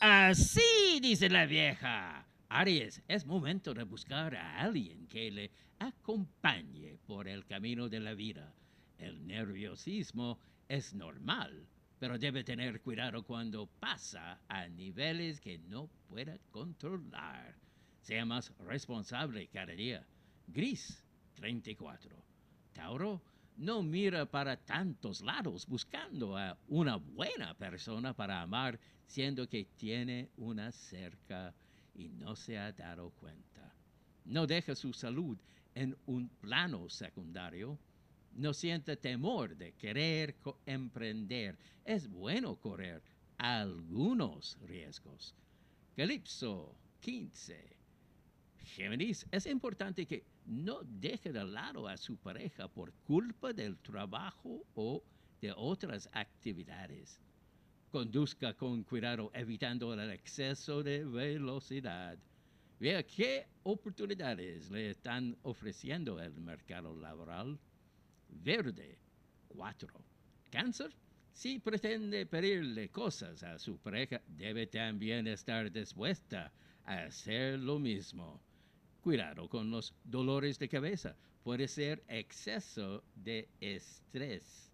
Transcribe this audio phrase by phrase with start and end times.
[0.00, 2.26] Así dice la vieja.
[2.48, 8.14] Aries, es momento de buscar a alguien que le acompañe por el camino de la
[8.14, 8.54] vida.
[8.96, 11.68] El nerviosismo es normal,
[11.98, 17.54] pero debe tener cuidado cuando pasa a niveles que no pueda controlar.
[18.00, 20.06] Sea más responsable cada día.
[20.46, 21.04] Gris
[21.34, 22.16] 34.
[22.72, 23.20] Tauro,
[23.56, 30.30] no mira para tantos lados buscando a una buena persona para amar, siendo que tiene
[30.36, 31.54] una cerca
[31.94, 33.74] y no se ha dado cuenta.
[34.24, 35.36] No deja su salud
[35.74, 37.78] en un plano secundario.
[38.32, 40.36] No siente temor de querer
[40.66, 41.58] emprender.
[41.84, 43.02] Es bueno correr
[43.38, 45.34] algunos riesgos.
[45.96, 47.79] Calipso 15.
[48.64, 54.64] Géminis, es importante que no deje de lado a su pareja por culpa del trabajo
[54.74, 55.02] o
[55.40, 57.20] de otras actividades.
[57.90, 62.18] Conduzca con cuidado evitando el exceso de velocidad.
[62.78, 67.58] Vea qué oportunidades le están ofreciendo el mercado laboral.
[68.28, 68.98] Verde
[69.48, 69.88] 4.
[70.50, 70.90] Cáncer.
[71.32, 76.52] Si pretende pedirle cosas a su pareja, debe también estar dispuesta
[76.84, 78.40] a hacer lo mismo.
[79.02, 81.16] Cuidado con los dolores de cabeza.
[81.42, 84.70] Puede ser exceso de estrés.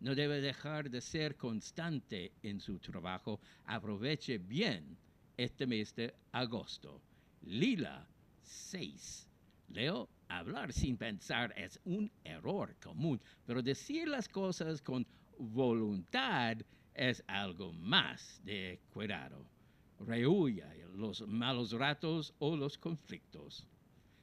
[0.00, 3.38] No debe dejar de ser constante en su trabajo.
[3.66, 4.98] Aproveche bien
[5.36, 7.00] este mes de agosto.
[7.42, 8.04] Lila
[8.42, 9.28] 6.
[9.68, 15.06] Leo, hablar sin pensar es un error común, pero decir las cosas con
[15.38, 16.56] voluntad
[16.94, 19.57] es algo más de cuidado
[20.00, 23.64] rehuya los malos ratos o los conflictos.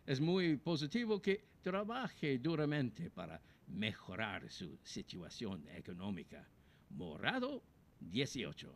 [0.06, 6.46] Es muy positivo que trabaje duramente para mejorar su situación económica.
[6.90, 7.64] Morado
[8.02, 8.70] 18.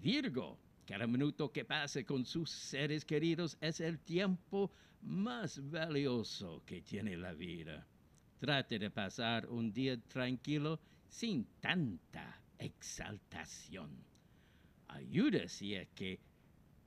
[0.00, 4.70] Virgo, cada minuto que pase con sus seres queridos es el tiempo
[5.02, 7.84] más valioso que tiene la vida.
[8.38, 10.78] Trate de pasar un día tranquilo
[11.08, 14.13] sin tanta exaltación
[14.94, 16.18] ayuda si que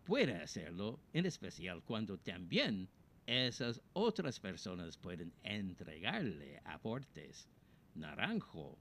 [0.05, 2.87] puede hacerlo, en especial cuando también
[3.25, 7.49] esas otras personas pueden entregarle aportes.
[7.95, 8.77] Naranjo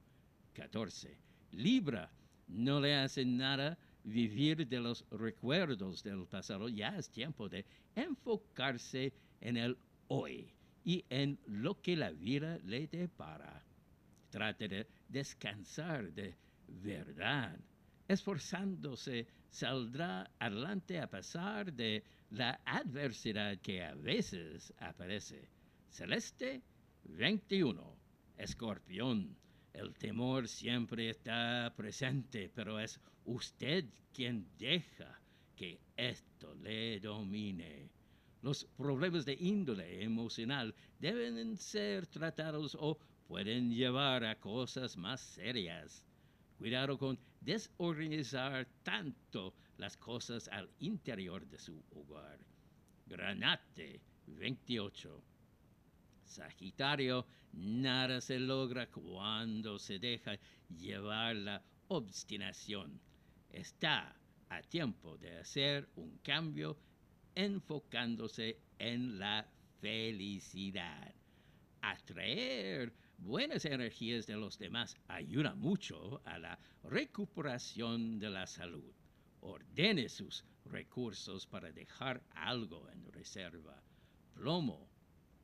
[0.53, 1.19] 14.
[1.53, 2.11] Libra,
[2.47, 6.69] no le hace nada vivir de los recuerdos del pasado.
[6.69, 7.65] Ya es tiempo de
[7.97, 9.77] enfocarse en el
[10.07, 10.55] hoy
[10.85, 13.65] y en lo que la vida le depara.
[14.31, 16.37] Trate de descansar de
[16.69, 17.59] verdad
[18.09, 25.49] esforzándose, saldrá adelante a pesar de la adversidad que a veces aparece.
[25.91, 26.63] Celeste
[27.05, 27.97] 21.
[28.37, 29.37] Escorpión.
[29.73, 35.21] El temor siempre está presente, pero es usted quien deja
[35.55, 37.91] que esto le domine.
[38.43, 46.05] Los problemas de índole emocional deben ser tratados o pueden llevar a cosas más serias.
[46.59, 52.39] Cuidado con desorganizar tanto las cosas al interior de su hogar.
[53.07, 55.23] Granate 28.
[56.25, 63.01] Sagitario, nada se logra cuando se deja llevar la obstinación.
[63.51, 64.17] Está
[64.49, 66.79] a tiempo de hacer un cambio
[67.35, 69.47] enfocándose en la
[69.81, 71.15] felicidad.
[71.83, 78.93] Atraer buenas energías de los demás ayuda mucho a la recuperación de la salud.
[79.41, 83.83] Ordene sus recursos para dejar algo en reserva.
[84.35, 84.89] Plomo,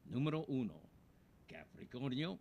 [0.05, 0.81] número uno.
[1.47, 2.39] Capricornio,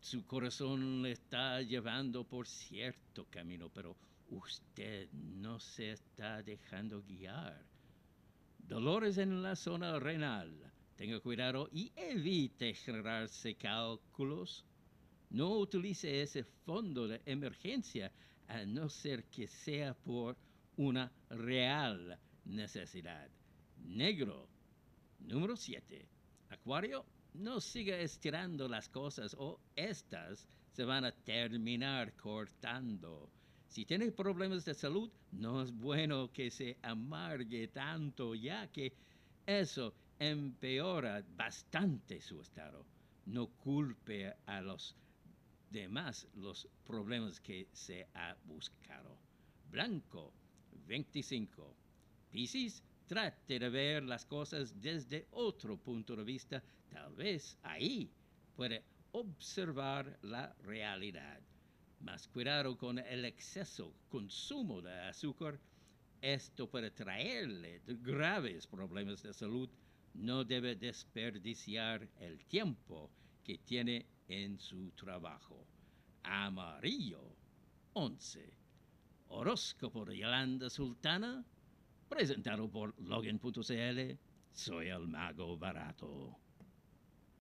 [0.00, 3.96] su corazón le está llevando por cierto camino, pero
[4.28, 7.64] usted no se está dejando guiar.
[8.58, 14.66] Dolores en la zona renal Tenga cuidado y evite generarse cálculos.
[15.30, 18.12] No utilice ese fondo de emergencia
[18.48, 20.36] a no ser que sea por
[20.76, 23.30] una real necesidad.
[23.78, 24.46] Negro.
[25.20, 26.06] Número 7.
[26.50, 33.30] Acuario, no siga estirando las cosas o estas se van a terminar cortando.
[33.68, 38.92] Si tiene problemas de salud, no es bueno que se amargue tanto, ya que
[39.46, 42.84] eso empeora bastante su estado.
[43.24, 44.94] No culpe a los
[45.70, 49.18] demás los problemas que se ha buscado.
[49.70, 50.32] Blanco
[50.86, 51.74] 25.
[52.30, 56.62] Piscis, trate de ver las cosas desde otro punto de vista.
[56.90, 58.10] Tal vez ahí
[58.54, 61.40] puede observar la realidad.
[62.00, 65.58] Más cuidado con el exceso consumo de azúcar.
[66.20, 69.70] esto puede traerle graves problemas de salud,
[70.14, 73.10] no debe desperdiciar el tiempo
[73.44, 75.66] que tiene en su trabajo.
[76.22, 77.36] Amarillo
[77.94, 78.52] 11.
[79.28, 81.44] Horóscopo de Yolanda Sultana,
[82.08, 84.18] presentado por Login.cl.
[84.52, 86.36] Soy el mago barato.